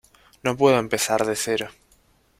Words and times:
no 0.41 0.57
puedo 0.57 0.79
empezar 0.79 1.27
de 1.27 1.35
cero. 1.35 1.69